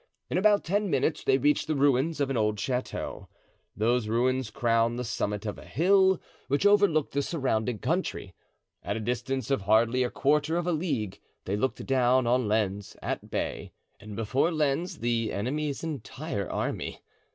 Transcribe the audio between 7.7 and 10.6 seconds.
country. At a distance of hardly a quarter